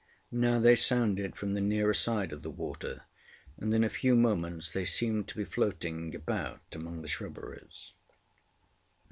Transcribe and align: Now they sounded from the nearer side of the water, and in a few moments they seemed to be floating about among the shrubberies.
Now 0.31 0.59
they 0.59 0.75
sounded 0.75 1.35
from 1.35 1.53
the 1.53 1.61
nearer 1.61 1.93
side 1.93 2.31
of 2.33 2.41
the 2.41 2.49
water, 2.49 3.03
and 3.59 3.71
in 3.71 3.83
a 3.83 3.87
few 3.87 4.15
moments 4.15 4.71
they 4.71 4.83
seemed 4.83 5.27
to 5.27 5.37
be 5.37 5.45
floating 5.45 6.15
about 6.15 6.63
among 6.73 7.03
the 7.03 7.07
shrubberies. 7.07 7.93